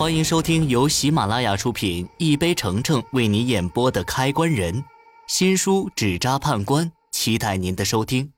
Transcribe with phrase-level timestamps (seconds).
[0.00, 4.74] 欢迎收听由喜马拉雅出品、一杯橙橙为你演播的《开关人》
[5.26, 8.32] 新书《纸扎判官》，期待您的收听。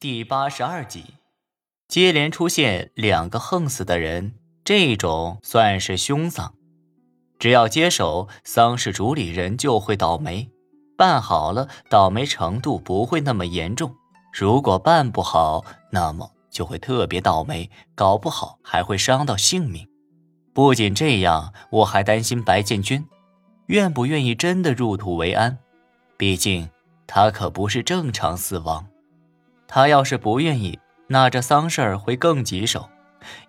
[0.00, 1.04] 第八十二集，
[1.86, 4.34] 接连出现两个横死的人，
[4.64, 6.52] 这种算是凶丧。
[7.38, 10.50] 只要接手丧事主理人就会倒霉，
[10.98, 13.90] 办好了倒霉程度不会那么严重；
[14.32, 16.33] 如果办不好，那么。
[16.54, 19.86] 就会特别倒霉，搞不好还会伤到性命。
[20.52, 23.04] 不仅这样，我还担心白建军
[23.66, 25.58] 愿不愿意真的入土为安。
[26.16, 26.70] 毕竟
[27.08, 28.86] 他可不是正常死亡。
[29.66, 32.88] 他要是不愿意，那这丧事儿会更棘手。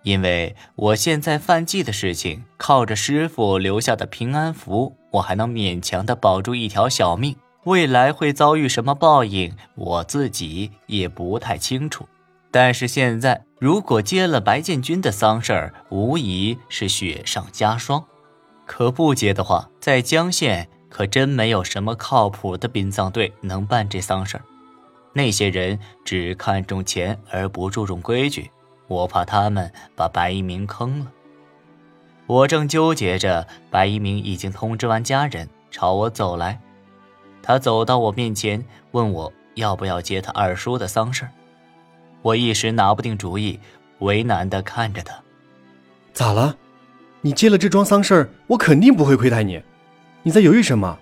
[0.02, 7.36] 因为我现在犯忌的事情，靠着师傅留下的平安符，我还能勉强的保住一条小命。
[7.64, 12.08] 未来会遭遇什么报应，我自己也不太清楚。
[12.50, 18.00] 但是现在，如果接了白建军的丧事儿，无疑是雪上加霜；
[18.64, 24.42] 可不接的话，在江县可真没有什么靠谱的殡葬队能办这丧事儿。
[25.12, 28.50] 那些人只看重钱而不注重规矩，
[28.86, 31.12] 我怕他们把白一鸣坑了。
[32.26, 36.60] 我正纠结着，白一鸣已经通知完家人，朝我走来。
[37.42, 41.30] 他走到我面前，问我要不要接他二叔的丧事儿。
[42.22, 43.58] 我一时拿不定主意，
[44.00, 45.22] 为难的看着他。
[46.12, 46.56] 咋了？
[47.20, 49.62] 你接了这桩丧事儿，我肯定不会亏待你。
[50.22, 50.98] 你在犹豫什么？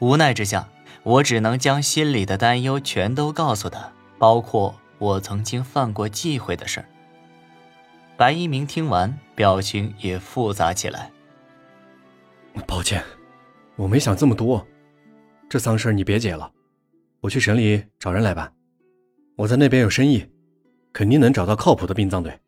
[0.00, 0.68] 无奈之下，
[1.02, 6.86] 我只能将心里的担忧全都告诉他，包括我曾经犯过忌讳的事儿。
[8.16, 11.10] 白一鸣听完，表情也复杂起来。
[12.66, 13.02] 抱歉，
[13.76, 14.66] 我没想这么多。
[15.48, 16.50] 这丧事儿你别接了，
[17.20, 18.52] 我去省里找人来办。
[19.36, 20.26] 我在那边有生意。
[20.94, 22.38] 肯定能找到靠谱的殡葬队。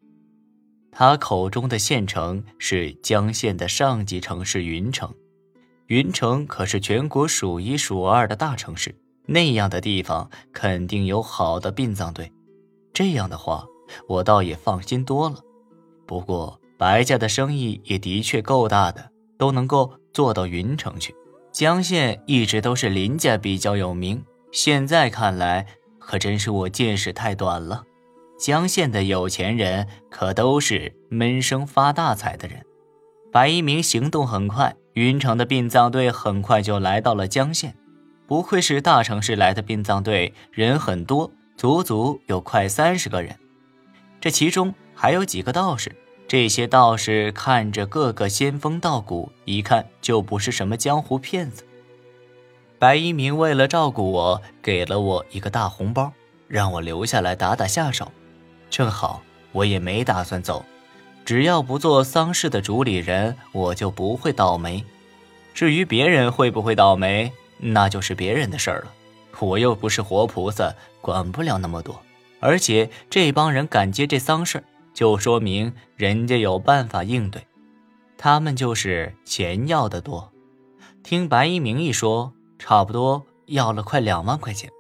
[0.93, 5.13] 他口中的县城是江县的上级城市云城，
[5.89, 8.95] 云城可是全国数一数二的大城市，
[9.27, 12.33] 那样的地方肯定有好的殡葬队。
[12.95, 13.67] 这样的话，
[14.09, 15.41] 我倒也放心多了。
[16.07, 21.13] 不过白家的生意也的确够大的，都能够做到云城去。
[21.51, 24.23] 江县一直都是林家比较有名，
[24.53, 25.67] 现在看来，
[26.07, 27.83] 可真是我见识太短了。
[28.39, 32.65] 江县的有钱人可都是闷声发大财的人。
[33.33, 37.75] 白一鸣行动很快，云城的殡葬队很快就来到了江县。
[38.27, 43.37] 不愧是大城市来的殡葬队，人很多，足足有快三十个人。
[44.21, 45.95] 这其中还有几个道士，
[46.29, 51.65] 这些道士看着个个仙风道骨，一看就不是什么江湖骗子。
[52.79, 56.13] 白一鸣为了照顾我，给了我一个大红包，
[56.47, 58.13] 让我留下来打打下手。
[58.69, 59.23] 正好
[59.53, 60.65] 我也没打算走，
[61.25, 64.85] 只要不做丧事的主理人，我就不会倒霉。
[65.55, 68.93] 至于别人会不会倒霉，那就是别人的事儿了。
[69.39, 71.99] 我又不是活菩萨，管不了那么多。
[72.41, 74.63] 而且这帮人敢接这丧事，
[74.93, 77.43] 就说明人家有办法应对。
[78.19, 80.31] 他们就是钱要的多。
[81.03, 84.71] 听白一鸣一说，差不多要了快两万块钱。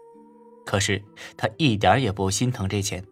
[0.64, 1.03] 可是
[1.37, 3.04] 他一点也不心疼这钱。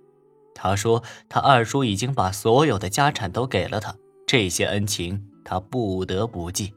[0.54, 3.94] 他说：“他二叔已经把所有的家产都给了他，
[4.26, 6.72] 这些恩情他不得不记。”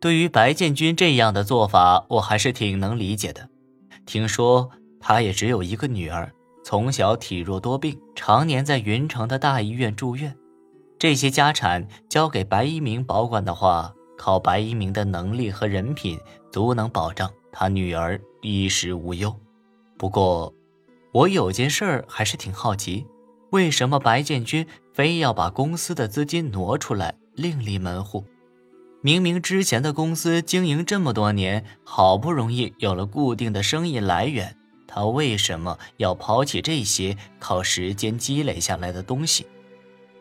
[0.00, 3.48] 对于白建军这样的做法，我还是挺能理解的。
[4.06, 6.32] 听说他也只有一个女儿，
[6.62, 10.36] 从小体弱多病，常年在云城的大医院住院。
[10.98, 16.18] 这些家产交给白一鸣保管的话，靠白一鸣的能力和人品，
[16.54, 19.34] 足能保障他女儿衣食无忧。
[19.98, 20.54] 不过，
[21.10, 23.04] 我有件事儿还是挺好奇，
[23.50, 28.24] 为什么白建军非要把公司的资金挪出来另立门户？
[29.00, 39.44] 明明之前的公司经营这么多年，好不容易有了固定的生意来源，他为什么要抛弃这些靠时间积累下来的东西？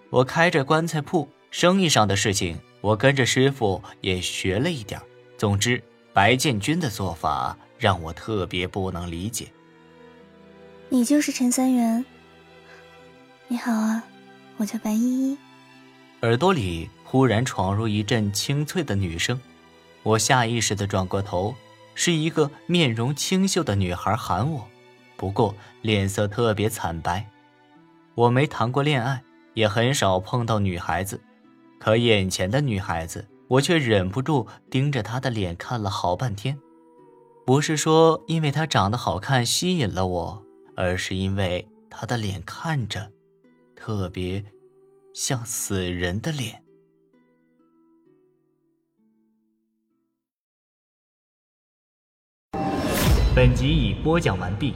[0.10, 5.00] 我开着棺材铺，生意上的事情，我跟着师傅也学了一点。
[5.38, 5.84] 总之，
[6.14, 9.48] 白建军的做法让我特别不能理解。
[10.90, 12.06] 你就是陈三元。
[13.48, 14.04] 你好啊，
[14.58, 15.38] 我叫白依依。
[16.22, 19.42] 耳朵里忽然闯入一阵清脆的女声，
[20.04, 21.56] 我下意识的转过头，
[21.96, 24.68] 是一个面容清秀的女孩喊我，
[25.18, 27.28] 不过脸色特别惨白。
[28.14, 29.24] 我没谈过恋爱，
[29.56, 31.20] 也很少碰到女孩子，
[31.80, 36.60] 可眼前的女孩子，我却忍不住盯着他的脸看了好半天。
[37.46, 40.44] 不是说因为他长得好看吸引了我。
[40.76, 43.12] 而是因为他的脸看着
[43.76, 44.44] 特别
[45.14, 46.64] 像死人的脸。
[53.36, 54.74] 本集已播讲完毕。